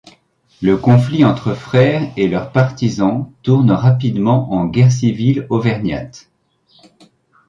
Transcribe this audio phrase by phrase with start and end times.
[0.63, 6.31] Le conflit entre frères et leurs partisans tourne rapidement en guerre civile auvergnate.